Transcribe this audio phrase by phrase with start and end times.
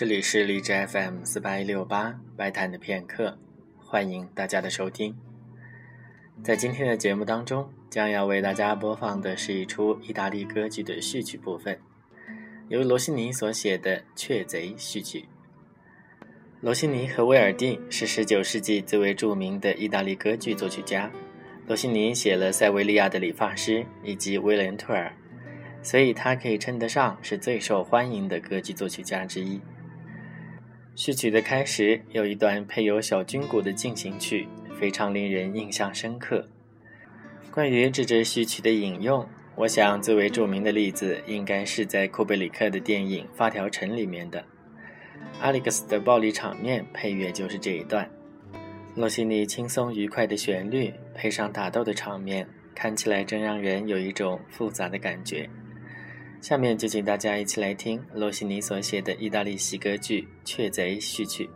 [0.00, 3.36] 这里是荔枝 FM 四八一六八外滩的片刻，
[3.76, 5.14] 欢迎大家的收听。
[6.42, 11.78] 在今天的节目当中，将要为大家播放的是一出意大利歌剧的序曲部分，
[12.70, 15.26] 由罗西尼所写的《雀贼》序曲。
[16.62, 21.10] 罗西尼和威尔第是19世纪最为著名的意大利歌剧作曲家。
[21.66, 25.12] 罗西尼写了《塞维利亚的理发师》以及《威廉特尔》，
[25.86, 29.60] 所以他可以称得上是最受欢迎的歌剧作曲家之一。
[31.02, 34.46] 序曲的开始有一段配有小军鼓的进行曲，
[34.78, 36.46] 非常令人印象深刻。
[37.50, 44.44] 关于这支序曲的引用，我想最为著名的例子应该是在库贝里克的电影《发条城》里面的。
[45.40, 48.06] 阿历克斯的暴力场面配乐就是这一段。
[48.94, 55.48] 罗西尼轻松愉快的旋律配上打斗的场面，看起来真让人有一种复杂的感觉。
[56.40, 61.48] 下面就请大家一起来听罗西尼所写的意大利喜歌剧《雀贼》序曲。